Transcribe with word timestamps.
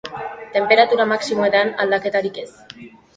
Tenperatura 0.53 1.05
maximoetan, 1.11 1.69
aldaketarik 1.85 2.41
ez. 2.45 2.49